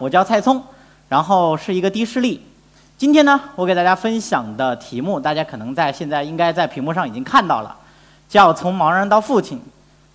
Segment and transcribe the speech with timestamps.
[0.00, 0.62] 我叫蔡聪，
[1.10, 2.42] 然后是一个低视力。
[2.96, 7.76] 今天呢，我给大家分享的题目，大家可能在现在应该在屏幕上已经看到了，
[8.26, 9.60] 叫“从盲人到父亲”，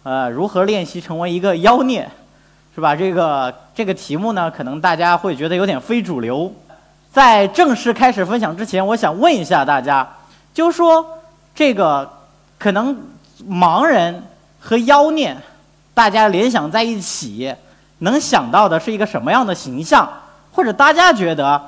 [0.01, 2.09] 呃，如何练习成为一个妖孽，
[2.73, 2.95] 是吧？
[2.95, 6.51] 这个这个题目呢，可能大家会觉得有点非主流。
[7.11, 10.07] 在正式开始分享之前，我想问一下大家，
[10.51, 11.05] 就是说
[11.53, 12.11] 这个
[12.57, 12.97] 可能
[13.47, 14.23] 盲人
[14.59, 15.37] 和妖孽，
[15.93, 17.53] 大家联想在一起。
[17.99, 20.09] 能想到的是一个什么样的形象，
[20.51, 21.61] 或者大家觉得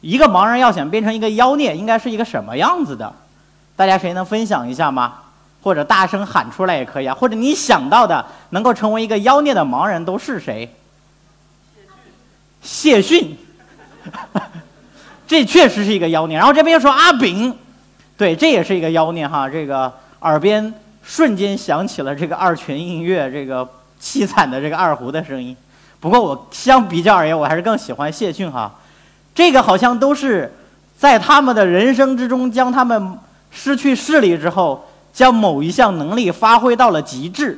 [0.00, 3.12] 一个盲人要想变成一个妖孽，应该是一个什么样子的？
[3.74, 5.14] 大家谁能分享一下吗？
[5.62, 7.14] 或者大声喊出来也可以啊。
[7.14, 10.68] 或者你想到的能够成为一个妖孽的盲人都是谁？
[12.60, 13.36] 谢逊，
[15.26, 16.36] 这确实是一个妖孽。
[16.36, 17.56] 然后这边又说阿炳，
[18.16, 19.48] 对，这也是一个妖孽哈。
[19.48, 23.68] 这个耳边瞬间响起了这个二泉映月这个
[24.00, 25.56] 凄惨的这个二胡的声音。
[26.02, 28.74] 不过我相比较而言，我还是更喜欢谢逊哈，
[29.32, 30.52] 这个好像都是
[30.98, 33.16] 在他们的人生之中，将他们
[33.52, 37.56] 失去视力之后，将某一项能力发挥到了极致。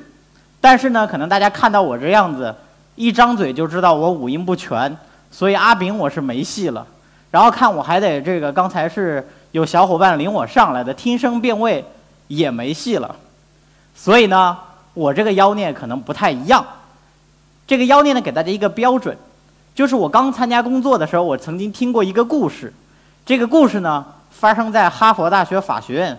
[0.60, 2.54] 但是呢，可能大家看到我这样子，
[2.96, 4.94] 一张嘴就知道我五音不全，
[5.30, 6.86] 所以阿炳我是没戏了。
[7.30, 11.82] 然后看我还得这个，刚才是有小伙伴领我上来的，听声辨位
[12.28, 13.16] 也没戏了。
[13.94, 14.58] 所以呢，
[14.92, 16.62] 我这个妖孽可能不太一样。
[17.66, 19.16] 这个妖孽呢，给大家一个标准，
[19.74, 22.72] 就是我刚参加工作的时候，我曾经听过一个故事。
[23.24, 26.18] 这个故事呢，发生在哈佛大学法学院。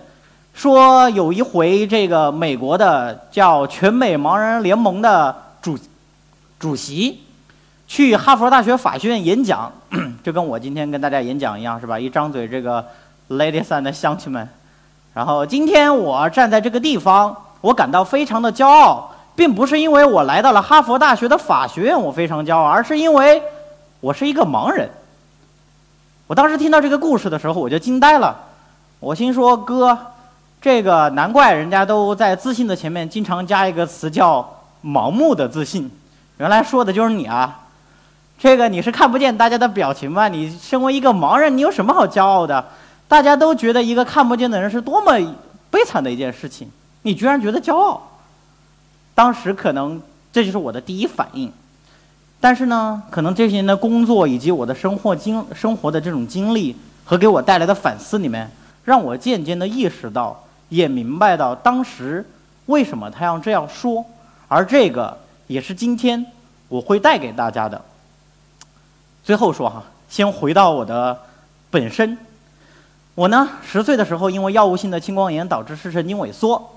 [0.53, 5.77] 说有一回，这个美国的叫全美盲人联盟的主
[6.57, 7.19] 主席，
[7.88, 9.71] 去哈佛大学法学院演讲，
[10.23, 11.99] 就跟我今天跟大家演讲一样，是吧？
[11.99, 12.83] 一张嘴，这个
[13.29, 14.47] ladies and 乡亲们。
[15.13, 19.11] 然后今天我站在这个地方，我感到非常的骄傲。
[19.36, 23.41] 并不是因为我来到了哈佛大学的法学院，我非常骄傲，而是因为
[24.00, 24.89] 我是一个盲人。
[26.28, 28.36] 我当时听到这个故事的时候，我就惊呆了。
[29.00, 29.95] 我心说：“哥，
[30.62, 35.91] 这个难怪人家都在自信的前面经常加一个词叫‘盲目的自信’，
[36.38, 37.59] 原来说的就是你啊！
[38.40, 40.28] 这个你是看不见大家的表情吗？
[40.28, 42.66] 你身为一个盲人，你有什么好骄傲的？
[43.07, 45.12] 大家都觉得一个看不见的人是多么
[45.69, 46.72] 悲惨的一件事情，
[47.03, 48.02] 你居然觉得骄傲！”
[49.16, 50.00] 当时可能
[50.31, 51.50] 这就是我的第一反应，
[52.42, 58.52] 但是呢，可能这些年的工作以及我的生活经生活的这种经历和给我带来的反思里面，
[58.84, 62.26] 让我渐渐的意识到，也明白到当时
[62.66, 64.03] 为什么他要这样说，
[64.50, 66.26] 而这个也是今天
[66.68, 67.82] 我会带给大家的。
[69.24, 71.18] 最后说哈，先回到我的
[71.72, 72.18] 本身，
[73.16, 76.72] 我呢十岁的时候因为药物性的青光眼导致视神经萎缩。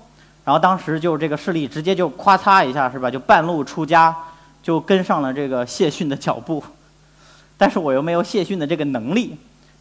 [0.45, 3.11] 然后当时就这个视力直接就咔嚓一下是吧？
[3.11, 4.15] 就半路出家，
[4.63, 6.63] 就跟上了这个谢逊的脚步。
[7.57, 9.37] 但是我又没有谢逊的这个能力，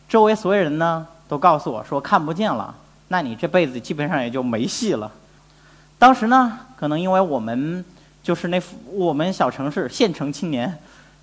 [0.08, 2.74] 周围所有人呢都告诉我说看不见了，
[3.08, 5.10] 那你这辈子基本上也就没戏了。
[5.98, 7.84] 当时呢，可能因为我们
[8.22, 8.60] 就是那
[8.92, 10.76] 我们小城市县城青年，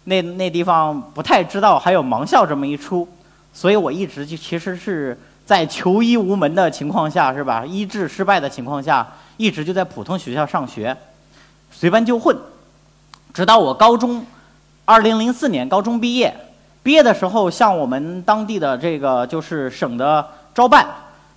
[0.06, 3.08] 那那地方不太知道还有盲校这么一出，
[3.54, 7.66] 所以我一直就其实是在求医无门的情况下是吧？
[7.66, 9.08] 医治失败的情况下。
[9.38, 10.96] 一直就在普通学校上学，
[11.70, 12.34] 随班就混，
[13.34, 14.26] 直到我高中，
[14.86, 16.34] 二零零四年高中毕业，
[16.82, 20.88] 毕业的时候向我们当地的这个就是省的招办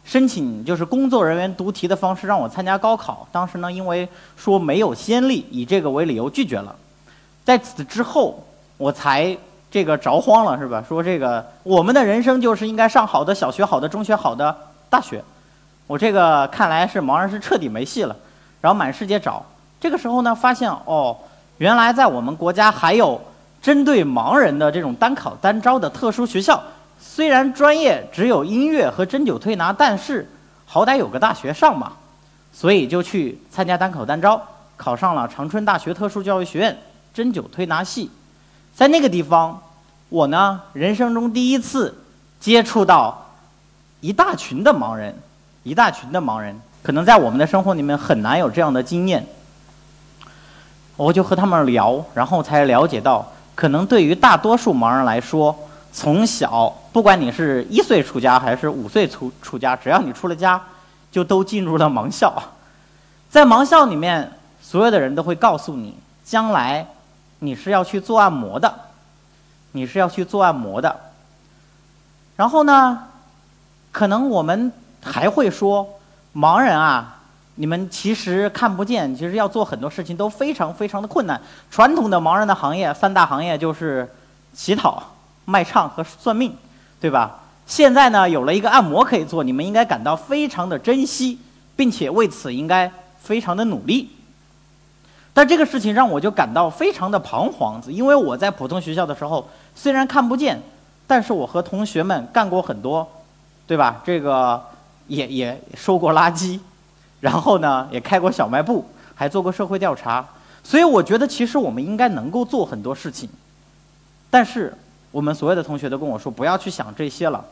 [0.05, 3.27] 申请，就是工作人员读题的方式让我参加高考。
[3.33, 6.73] 当时呢，因为说没有先例，以这个为理由拒绝了。
[7.45, 9.37] 在此之后，我才
[9.71, 10.83] 这个着慌了，是吧？
[10.89, 14.56] 说这个我们的人生就是应该上好的小学、好的中学、好的
[14.89, 15.23] 大学。
[15.87, 18.17] 我这个看来是盲人是彻底没戏了，
[18.61, 19.45] 然后满世界找，
[19.81, 21.17] 这个时候呢发现哦，
[21.59, 23.21] 原来在我们国家还有
[23.61, 26.62] 针对盲人的这种单考单招的特殊学校，
[26.99, 30.31] 虽然专业只有音乐和针灸推拿，但是
[30.67, 31.93] 好歹有个大学上嘛，
[32.53, 34.41] 所以就去参加单考单招，
[34.77, 36.79] 考上了长春大学特殊教育学院
[37.15, 38.11] 针灸推拿系，
[38.78, 39.61] 在那个地方，
[40.08, 42.00] 我呢人生中第一次
[42.38, 43.26] 接触到
[44.00, 45.12] 一大群的盲人。
[45.64, 49.26] 一大群的盲人，可能在我们的生活里面很难有这样的经验。
[50.97, 55.55] 我就和他们聊，然后才了解到，可能对于大多数盲人来说，
[55.93, 60.62] 从小不管你是一岁出家还是五岁出出家，只要你出了家，
[61.11, 62.41] 就都进入了盲校。
[63.29, 64.32] 在盲校里面，
[64.62, 66.87] 所有的人都会告诉你，将来
[67.40, 68.73] 你是要去做按摩的，
[69.73, 70.94] 你是要去做按摩的。
[72.37, 73.05] 然后呢，
[73.93, 74.73] 可能我们。
[75.00, 75.88] 还会说，
[76.35, 77.20] 盲人啊，
[77.55, 81.40] 你们其实看不见，其实要做很多事情都非常非常的困难。
[81.70, 84.12] 传统的盲人的行业，三大行业就是
[84.52, 85.00] 乞讨、
[85.44, 86.52] 卖唱和算命，
[87.00, 87.38] 对吧？
[87.64, 91.38] 现在呢，有了一个按摩可以做，你们应该感到非常的珍惜，
[91.76, 94.11] 并且为此应该非常的努力。
[95.38, 100.61] 但这个事情让我就感到非常的彷徨，因为我在普通学校的时候虽然看不见，
[101.06, 103.08] 但是我和同学们干过很多，
[103.64, 104.02] 对吧？
[104.05, 104.61] 这个
[105.06, 106.58] 也也收过垃圾，
[107.23, 110.26] 然后呢也开过小卖部，还做过社会调查，
[110.64, 113.31] 所以我觉得其实我们应该能够做很多事情。
[114.29, 114.76] 但是
[115.12, 117.44] 我们所有的同学都跟我说不要去想这些了。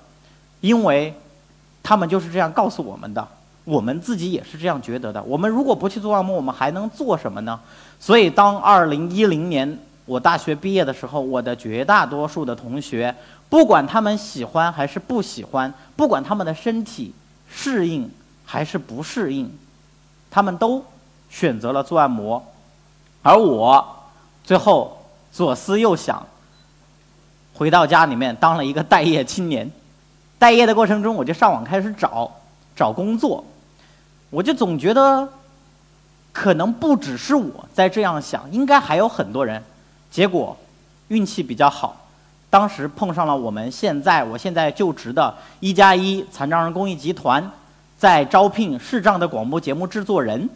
[0.60, 1.14] 因为，
[1.84, 3.28] 他们就是这样告诉我们的，
[3.66, 5.20] 我们自己也是这样觉得的。
[5.24, 7.58] 我们如果不去做按摩，我们还能做什么呢？
[7.98, 13.12] 所以，当二零一零年我大学毕业的时候，我的绝大多数的同学，
[13.48, 17.12] 不管他们喜欢还是不喜欢，不管他们的身体
[17.50, 18.08] 适应
[18.44, 19.52] 还是不适应，
[20.30, 20.84] 他们都
[21.28, 22.40] 选择了做按摩。
[23.22, 23.84] 而我
[24.44, 24.96] 最后
[25.32, 26.24] 左思右想，
[27.52, 29.68] 回到家里面当了一个待业青年。
[30.38, 32.30] 待业的过程中，我就上网开始找
[32.76, 33.42] 找工作，
[34.30, 35.28] 我就总觉得
[36.32, 39.62] 可能不只是我在这样想，应该还有很多人。
[40.10, 40.56] 结果
[41.08, 42.06] 运气比较好，
[42.50, 47.50] 当时碰上了我们现在我现在就职的一加一残障人公益集团
[47.98, 50.48] 在招聘视障的广播节目制作人。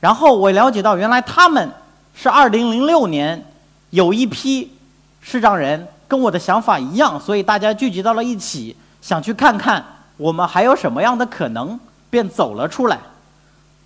[0.00, 1.70] 然后我了解到，原来他们
[2.14, 3.44] 是2006年
[3.90, 4.72] 有一批
[5.20, 5.88] 视障人。
[6.08, 9.82] 跟我的想法一样，所以大家聚集到了一起，想去看看
[10.18, 11.80] 我们还有什么样的可能，
[12.12, 13.00] 便走了出来。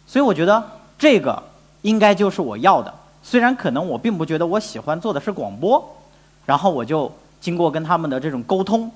[0.05, 0.61] 所以我觉得
[0.99, 1.41] 这个
[1.83, 2.93] 应该就是我要的。
[3.23, 5.97] 虽然可能我并不觉得我喜欢做的是广播，
[6.45, 8.91] 然后我就经过跟他们的这种沟通，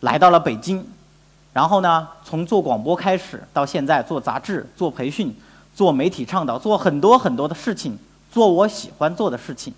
[0.00, 0.84] 来到了北京。
[1.52, 5.32] 然后呢，从做广播开始，到现在做杂志、做培训、
[5.72, 7.96] 做媒体倡导，做很多很多的事情，
[8.32, 9.72] 做我喜欢做的事情，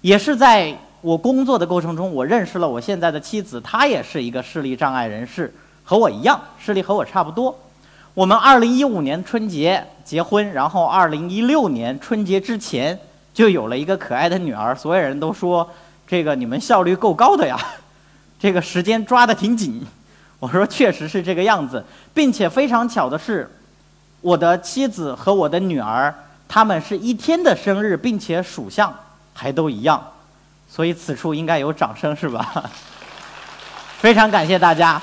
[0.00, 0.78] 也是在。
[1.02, 5.52] 我工作的过程中，我认识了我现在的妻子，她也是一个视力障碍人士，
[5.82, 7.58] 和我一样，视力和我差不多。
[8.14, 12.98] 我们二零一五年春节结婚，然后二零一六年春节之前
[13.32, 14.74] 就有了一个可爱的女儿。
[14.74, 15.66] 所有人都说，
[16.06, 17.58] 这个你们效率够高的呀，
[18.38, 19.86] 这个时间抓得挺紧。
[20.38, 21.82] 我说确实是这个样子，
[22.12, 23.50] 并且非常巧的是，
[24.20, 26.14] 我的妻子和我的女儿，
[26.46, 28.94] 他们是一天的生日，并且属相
[29.32, 30.02] 还都一样。
[30.68, 32.70] 所以此处应该有掌声，是吧？
[34.00, 35.00] 非常感谢大家。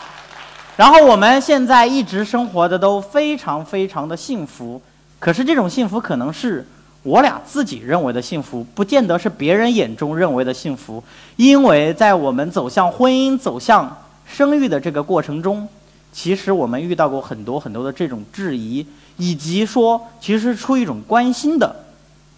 [0.80, 4.82] 然后我们现在一直生活的都非常非常的幸福，
[5.20, 6.66] 可是这种幸福可能是
[7.04, 11.04] 我俩自己认为的幸福，不见得是别人眼中认为的幸福。
[11.36, 13.94] 因为在我们走向婚姻、走向
[14.26, 15.68] 生育的这个过程中，
[16.14, 18.88] 其实我们遇到过很多很多的这种质疑，
[19.18, 21.76] 以及说其实出于一种关心的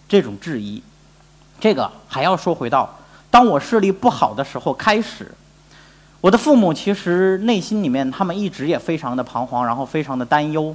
[0.08, 0.82] 这种质疑。
[1.60, 2.92] 这个还要说回到。
[3.30, 5.30] 当我视力不好的时候开始，
[6.22, 10.72] 我的父母其实内心里面他们一直也非常的彷徨，然后非常的担忧。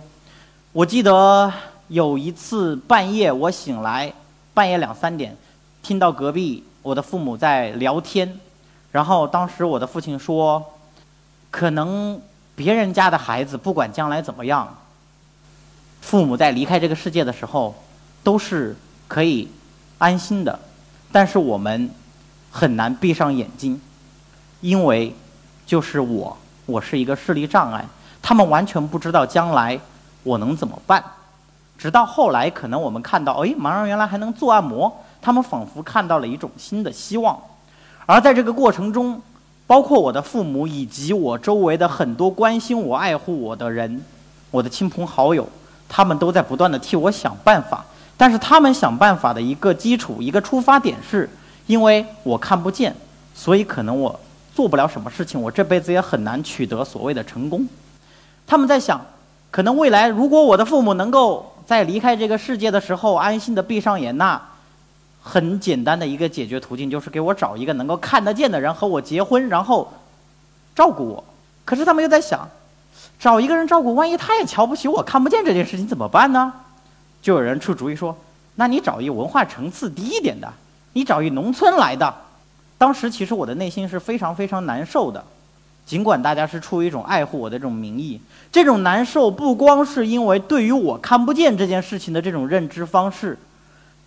[0.73, 1.49] 我记得
[1.87, 4.11] 有一次半夜我醒来，
[4.53, 5.33] 半夜两三点，
[5.81, 8.37] 听到隔壁我的父母在聊天，
[8.91, 10.61] 然后当时我的父亲说，
[11.49, 12.21] 可能
[12.53, 14.77] 别人家的孩子不管将来怎么样，
[16.01, 17.73] 父母在离开这个世界的时候
[18.21, 18.75] 都是
[19.07, 19.47] 可以
[19.97, 20.59] 安心的，
[21.09, 21.89] 但是我们。
[22.49, 23.79] 很难闭上眼睛，
[24.61, 25.13] 因为
[25.67, 27.85] 就是我，我是一个视力障碍，
[28.21, 29.79] 他们完全不知道将来
[30.23, 31.03] 我能怎么办。
[31.77, 37.37] 直到后来，可能我们看到，哎，盲人原来还能做按摩，他们仿佛看到了一种新的希望。
[38.05, 39.21] 而在这个过程中，
[39.67, 44.03] 包括我的父母以及我周围的很多关心我、爱护我的人，
[44.49, 45.47] 我的亲朋好友，
[45.87, 47.85] 他们都在不断的替我想办法。
[48.15, 51.29] 但是他们想办法的一个基础、一个出发点是。
[51.67, 52.95] 因为我看不见，
[53.35, 54.17] 所以可能我
[54.57, 57.67] 做不了什么事情，我这辈子也很难取得所谓的成功。
[58.47, 58.99] 他们在想，
[59.51, 64.41] 可能未来如果我的父母能够在离开这个世界的时候安心的闭上眼，那
[65.21, 69.93] 很简单的一个解决途径就是给我找一个能够看得见的人和我结婚，然后
[70.75, 71.23] 照顾我。
[71.63, 72.49] 可是他们又在想，
[73.19, 76.51] 找一个人照顾，万一他也瞧不起我看不见这件事情怎么办呢？
[77.21, 78.17] 就有人出主意说，
[78.55, 80.51] 那你找一文化层次低一点的。
[80.93, 82.11] 你找一农村来的，
[82.77, 85.23] 当时其实我的内心是非常非常难受的，
[85.85, 88.19] 尽管大家是出于一种爱护我的这种名义，
[88.51, 93.37] 这种难受不光是因为对于我看不见这件事情的这种认知方式，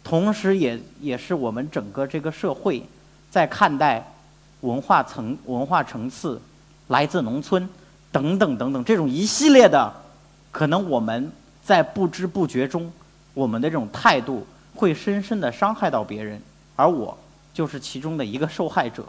[0.05, 2.83] 同时也也是我们整个这个社会
[3.31, 4.07] 在看待
[4.61, 6.41] 文化层文化层次、
[6.89, 7.69] 来自农村
[8.13, 9.93] 等等等等这种一系列的，
[10.53, 12.93] 可能我们在不知不觉中，
[13.35, 16.41] 我们的这种态度会深深的伤害到别人。
[16.77, 17.17] 而我
[17.61, 19.05] 就是其中的一个受害者。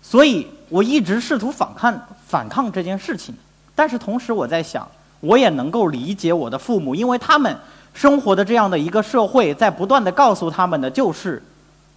[0.00, 3.34] 所以我一直试图反抗反抗这件事情。
[3.74, 4.88] 但是同时我在想，
[5.18, 7.56] 我也能够理解我的父母，因为他们
[7.92, 11.42] 生活的这样的一个社会，在不断的告诉他们的就是，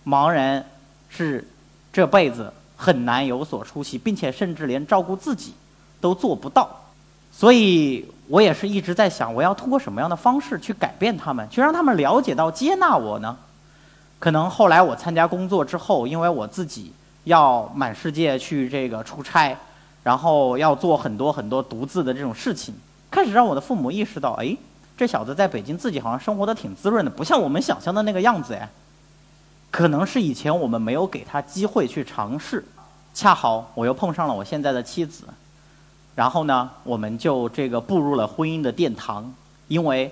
[0.04, 0.66] 盲人
[1.10, 1.48] 是
[1.94, 5.54] 这辈子很难有所出息，并且甚至连照顾自己
[6.00, 6.68] 都做不到。
[7.32, 13.38] 所以我也是一直在想，我要通过什么样的方式去改变他们，去让他们了解到接纳我呢？
[14.22, 19.58] 可能后来我参加工作之后，因为我自己要满世界去这个出差。
[20.04, 22.74] 然后要做很多很多独自的这种事情，
[23.12, 24.58] 开始让我的父母意识到，哎，
[24.98, 28.68] 这小子在北京自己好像生活的挺滋润的，不像我们想象的那个样子哎。
[29.70, 32.66] 可能是以前我们没有给他机会去尝试，
[33.14, 35.26] 恰好我又碰上了我现在的妻子，
[36.16, 39.32] 然后呢，我们就这个步入了婚姻的殿堂，
[39.68, 40.12] 因为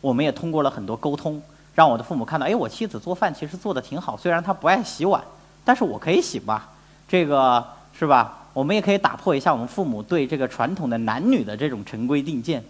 [0.00, 1.42] 我们也通过了很多沟通，
[1.74, 5.22] 让我的父母看到，哎，我妻子做饭其实做的挺好，虽然她不爱洗碗，
[5.64, 6.68] 但是我可以洗吧，
[7.08, 7.64] 这个
[7.98, 8.38] 是吧？
[8.52, 12.62] 我们也可以打破一下我们父母对这个传统的男女的这种陈规定见，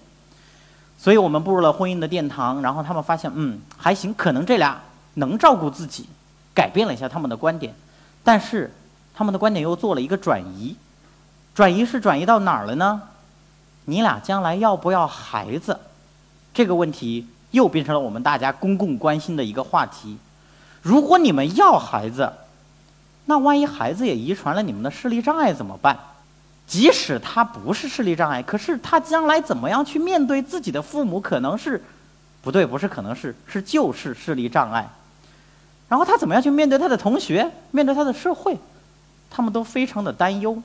[0.96, 4.80] 所以我们步入了婚姻的殿堂，然后他们发现，嗯，还行，可能这俩
[5.14, 6.08] 能照顾自己，
[6.54, 7.74] 改变了一下他们的观点，
[8.22, 8.72] 但是
[9.14, 10.74] 他们的观点又做了一个转移，
[11.54, 13.02] 转移是转移到哪儿了呢？
[13.84, 15.78] 你俩将来要不要孩子？
[16.54, 20.18] 这个问题又变成了我们大家公共关心的一个话题。
[20.82, 22.30] 如果你们要孩子，
[23.24, 25.96] 那万一孩子也遗传了你们的视力障碍怎么办？
[26.66, 31.20] 即使他不是视力障碍，可是他将来怎么样去面对自己的父母？
[31.20, 31.82] 可能是
[32.42, 34.90] 不对，不是可能是是就是视力障碍。
[35.88, 38.58] 然后他怎么样去面对他的同学，面对他的社会？
[39.30, 40.60] 他们都非常的担忧。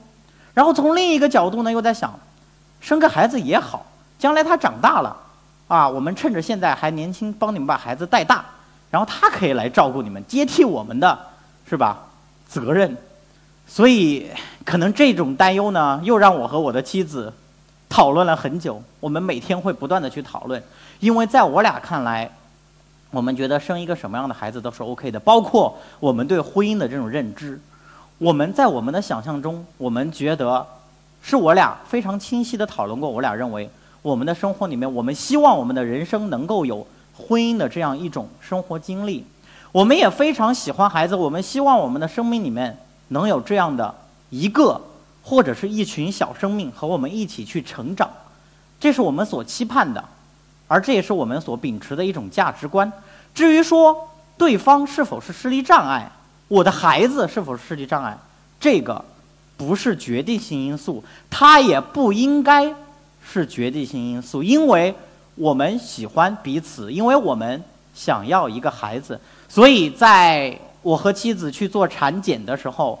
[0.52, 2.18] 然后从另一个角度呢，又在想，
[2.80, 3.86] 生个孩子也好，
[4.18, 5.16] 将来他长大了，
[5.70, 8.44] 啊，我们趁着现在还年轻，帮你们把孩子带大，
[8.90, 11.16] 然后他可以来照顾你们，接替我们的，
[11.64, 11.96] 是吧？
[12.48, 12.96] 责任，
[13.68, 14.28] 所以
[14.64, 17.32] 可能这种担忧呢，又让我和我的妻子
[17.88, 18.82] 讨论了很久。
[18.98, 20.60] 我们每天会不断的去讨论，
[20.98, 22.28] 因为在我俩看来，
[23.12, 27.60] 我们觉得生一个什么样的孩子都是 OK 的，包括我们对婚姻的这种认知。
[28.18, 30.66] 我们在我们的想象中，我们觉得
[31.22, 33.08] 是我俩非常清晰的讨论过。
[33.08, 33.70] 我俩认为，
[34.02, 39.24] 我们的生活里面，我们希望我们的人生能够有婚姻的这样一种生活经历。
[39.72, 42.76] 我们也非常喜欢孩子，我们希望我们的生命里面
[43.08, 43.94] 能有这样的
[44.30, 44.80] 一个
[45.22, 48.10] 或者是一群小生命和我们一起去成长，
[48.80, 50.02] 这是我们所期盼的，
[50.66, 52.90] 而这也是我们所秉持的一种价值观。
[53.34, 56.10] 至于说对方是否是视力障碍，
[56.48, 58.16] 我的孩子是否是视力障碍，
[58.58, 59.04] 这个
[59.56, 62.74] 不是决定性因素，他也不应该
[63.22, 64.94] 是决定性因素，因为
[65.34, 67.62] 我们喜欢彼此，因为我们
[67.94, 69.18] 想要一个孩子。
[69.48, 72.98] 所以，在我和妻子去做产检的时候，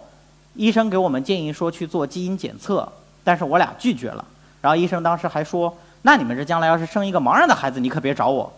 [0.54, 2.90] 医生给我们建议说去做基因检测，
[3.22, 4.24] 但是我俩拒绝了。
[4.60, 8.52] 然后医生当时还说：“那你们这将来要是生一个盲人的孩子，你可别找我。”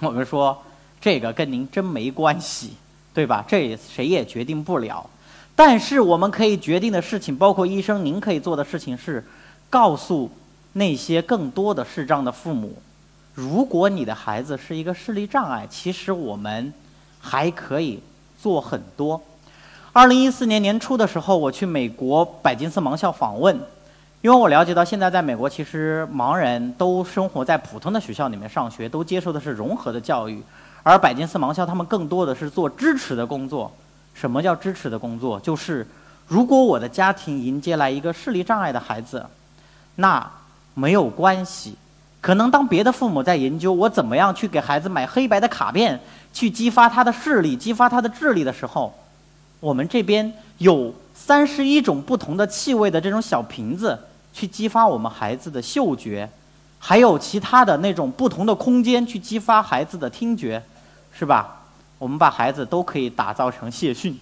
[0.00, 0.56] 我们说
[1.00, 2.74] ：“这个跟您真没关系，
[3.12, 3.44] 对吧？
[3.48, 5.08] 这谁也决定不了。
[5.56, 9.26] 但是我们可以决定的事情，包括医生您可以做的事情是，
[9.68, 10.30] 告诉
[10.72, 12.76] 那些更多的视障的父母，
[13.34, 16.72] 如果你的孩子是一个视力障碍，其实我们。”
[17.22, 18.00] 还可以
[18.40, 19.20] 做很多。
[19.92, 23.54] 二零一四年年初的时候，我去美国百金斯盲校访问，
[24.22, 30.42] 因为我了解到现在在美国，其实盲人都生活在普通的学校里面上学，都接受的是融合的教育，
[30.82, 33.70] 而百金斯盲校他们更多的是做支持的工作。
[34.14, 35.38] 什么叫支持的工作？
[35.40, 35.86] 就是
[36.26, 39.26] 如果我的家庭迎接来一个视力障碍的孩子，
[39.96, 40.26] 那
[40.74, 41.76] 没有关系。
[42.20, 46.00] 可能当别的父母在研究我怎么样去给孩子买黑白的卡片。
[46.32, 48.94] 去激发他的视力，激发他的智力的时候，
[49.58, 53.98] 我们这边有三十一种不同的气味的这种小瓶子，
[54.32, 56.30] 去激发我们孩子的嗅觉，
[56.78, 60.62] 还有其他的那种不同的空间去激发孩子的听觉，
[61.12, 61.62] 是吧？
[61.98, 64.16] 我们把孩子都可以打造成谢逊，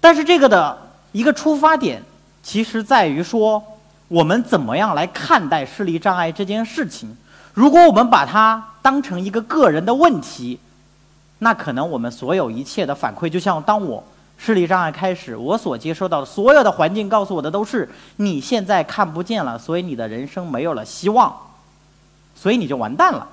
[0.00, 0.78] 但是这个的
[1.10, 2.00] 一个出发点，
[2.44, 3.60] 其实在于说，
[4.10, 7.16] 我们怎么样来看待视力障碍这件事情？
[7.54, 10.58] 如果我们把它当成一个个人的问题。
[11.42, 14.04] 那可能我们所有一切的反馈，就像当我
[14.36, 21.34] 视力障碍开始，我所接收到的所有的环境告诉我的都是：你现在看不见了，所以你的人生没有了希望，
[22.34, 23.26] 所以你就完蛋了。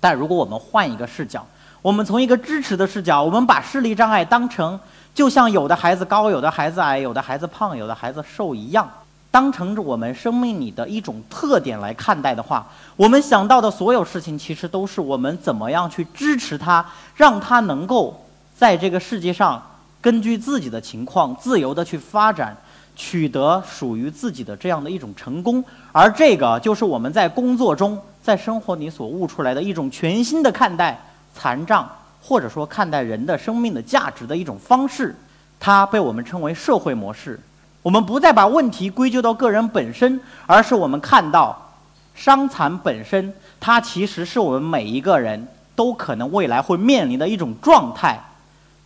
[0.00, 1.46] 但如果我们换一个视角，
[1.82, 4.80] 我们从一个支持的视角，我们把视力障碍当成
[5.14, 8.90] 就像有的孩子高，有的孩子矮，有的孩子胖，有的孩子瘦一样。
[9.32, 12.64] 当成着我们生命里的一种特点来看待的话，
[12.96, 16.84] 我们想到的所有事情，其实都是我们怎么样去支持他，
[17.16, 18.24] 让他能够
[18.54, 19.60] 在这个世界上
[20.02, 22.54] 根据自己的情况自由的去发展，
[22.94, 31.00] 取得属于自己的这样的一种成功，而这个就是我们在工作中、在生活里所悟出来的一种全新的看待
[31.34, 35.16] 残障，或者说看待人的生命的价值的一种方式。
[35.58, 37.40] 它被我们称为社会模式。
[37.82, 41.74] 我们不再把问题归咎到个人本身，而是我们看到
[42.14, 48.20] 伤残本身，它其实是我们每一个人都可能未来会面临的一种状态。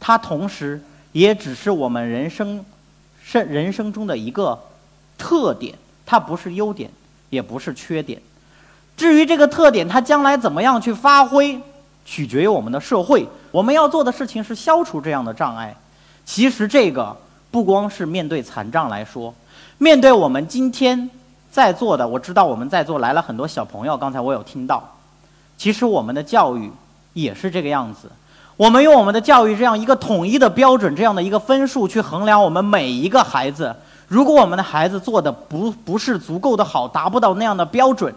[0.01, 2.65] 它同时也只是我们人生。
[3.29, 4.57] 是人生中的一个
[5.19, 5.75] 特点，
[6.07, 6.89] 它不是优点，
[7.29, 8.23] 也不是缺点。
[8.97, 11.61] 至于这个特点，它将来怎么样去发挥，
[12.05, 13.27] 取决于我们的社会。
[13.51, 15.75] 我们要做的事情是消除这样的障碍。
[16.25, 17.17] 其实，这个
[17.51, 19.35] 不光是面对残障来说，
[19.79, 21.09] 面对我们今天
[21.51, 23.97] 在座的，我知道我们在座来了很多小朋友。
[23.97, 24.97] 刚才我有听到，
[25.57, 26.71] 其实我们的教育
[27.15, 28.11] 也是这个样子。
[28.57, 33.75] 我们用我们的教育这样一个统一的标准，这样的一个分数去衡量我们每一个孩子。
[34.09, 38.15] 如果我们的孩子做的不不是足够的好，达不到那样的标准，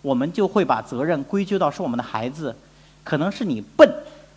[0.00, 2.54] 我们就会把责任归咎到是我们的孩子，
[3.02, 3.86] 可能是你笨，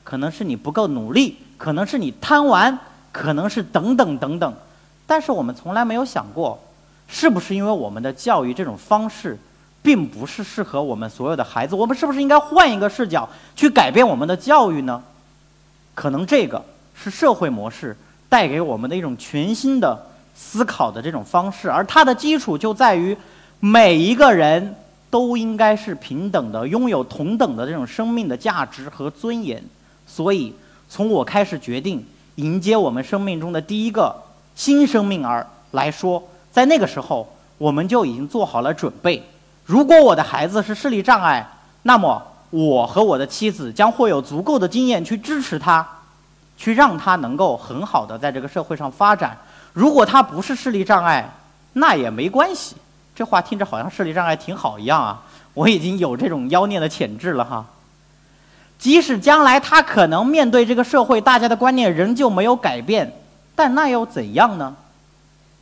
[0.03, 2.77] 可能是你不够努力，可能是你贪玩，
[3.11, 4.53] 可能是等等等等。
[5.05, 6.59] 但是我们从来没有想过，
[7.07, 9.37] 是不是因为我们的教育这种方式，
[9.81, 11.75] 并不是适合我们所有的孩子？
[11.75, 15.01] 我们是不是应该换一个视角去改变我们的教育呢？
[15.95, 17.95] 可能这个是社会模式
[18.27, 23.17] 带给我们的一种全新的思考的这种方式，而它的基础就在于
[23.59, 24.75] 每一个人
[25.09, 29.63] 都应该是平等的，拥有同等的这种生命的价值和尊严。
[30.05, 30.53] 所以，
[30.89, 32.05] 从我开始决定
[32.37, 34.15] 迎接我们生命中的第一个
[34.55, 37.27] 新生命儿来说，在那个时候，
[37.57, 39.23] 我们就已经做好了准备。
[39.65, 41.47] 如果我的孩子是视力障碍，
[41.83, 42.21] 那么。
[42.49, 45.85] 我和我的妻子将会有足够的经验去支持他，
[46.55, 49.37] 去让他能够很好的在这个社会上发展。
[49.73, 51.29] 如果他不是视力障碍，
[51.73, 52.77] 那也没关系。
[53.13, 55.21] 这话听着好像视力障碍挺好一样啊！
[55.53, 57.65] 我已经有这种妖孽的潜质了哈。
[58.77, 63.11] 即使将来他可能面对这个社会，大家的观念仍旧没有改变，
[63.55, 64.75] 但那又怎样呢？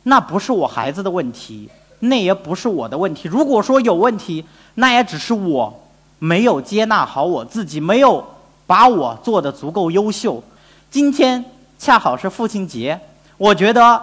[0.04, 1.68] 那不是我孩子的问题，
[2.00, 3.28] 那也不是我的问题。
[3.28, 5.82] 如果说有问题，那也只是我。
[6.18, 8.26] 没有接纳好我自己，没有
[8.66, 10.42] 把我做的足够优秀。
[10.90, 11.44] 今天
[11.78, 12.98] 恰好是父亲节，
[13.36, 14.00] 我觉得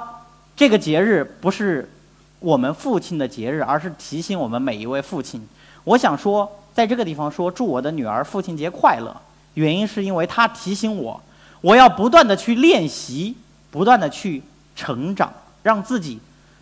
[0.56, 1.92] 这个节日不是
[2.40, 5.44] 我们父亲的节日，而是提醒我们每一位父亲。
[5.86, 9.16] 我想说，在这个地方说祝我的女儿父亲节快乐，
[9.54, 11.22] 原因是因为他提醒我，
[11.62, 13.36] 我要不断的去练习，
[13.72, 14.42] 不断的去
[14.76, 15.32] 成长，
[15.62, 16.20] 让自己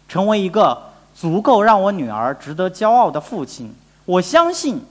[0.07, 0.77] 成为一个
[1.15, 3.73] 足够让我女儿值得骄傲的父亲。
[4.05, 4.81] 我相信。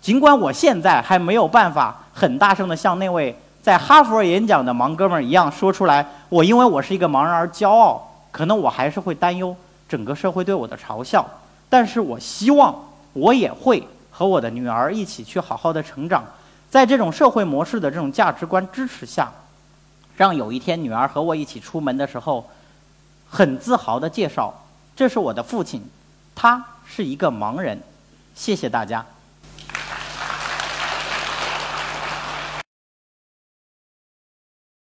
[0.00, 9.54] 尽管我现在还没有办法很大声的像那位在哈佛演讲的盲哥们儿一样说出来，我因为我是一个盲人而骄傲，可能我还是会担忧
[9.88, 11.28] 整个社会对我的嘲笑。
[11.68, 12.72] 但是我希望
[13.12, 13.86] 我也会
[14.18, 16.24] 和我的女儿一起去好好的成长，
[16.68, 19.30] 在这种社会模式的这种价值观支持下，
[20.16, 22.44] 让有一天女儿和我一起出门的时候，
[23.30, 24.52] 很自豪的介绍，
[24.96, 25.80] 这是我的父亲，
[26.34, 27.80] 他是一个盲人。
[28.34, 29.06] 谢谢大家。